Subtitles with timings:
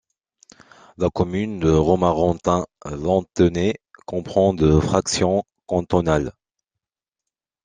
[0.97, 3.75] La commune de Romorantin-Lanthenay
[4.07, 6.33] comprend deux fractions cantonales.